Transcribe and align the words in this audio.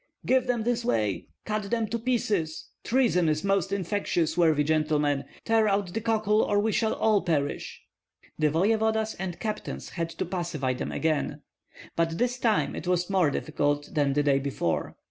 "Give 0.25 0.47
them 0.47 0.63
this 0.63 0.83
way!" 0.83 1.27
"Cut 1.45 1.69
them 1.69 1.85
to 1.89 1.99
pieces! 1.99 2.69
Treason 2.83 3.29
is 3.29 3.43
most 3.43 3.71
infectious, 3.71 4.35
worthy 4.35 4.63
gentlemen. 4.63 5.25
Tear 5.45 5.67
out 5.67 5.93
the 5.93 6.01
cockle 6.01 6.41
or 6.41 6.57
we 6.59 6.71
shall 6.71 6.95
all 6.95 7.21
perish!" 7.21 7.83
The 8.39 8.49
voevodas 8.49 9.13
and 9.19 9.39
captains 9.39 9.89
had 9.89 10.09
to 10.09 10.25
pacify 10.25 10.73
them 10.73 10.91
again, 10.91 11.43
but 11.95 12.17
this 12.17 12.39
time 12.39 12.75
it 12.75 12.87
was 12.87 13.11
more 13.11 13.29
difficult 13.29 13.93
than 13.93 14.13
the 14.13 14.23
day 14.23 14.39
before. 14.39 14.95